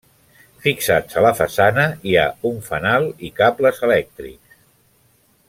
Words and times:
Fixats 0.61 1.19
a 1.19 1.21
la 1.25 1.31
façana 1.39 1.85
hi 2.09 2.15
ha 2.21 2.25
un 2.53 2.59
fanal 2.71 3.07
i 3.29 3.31
cables 3.43 3.85
elèctrics. 3.91 4.59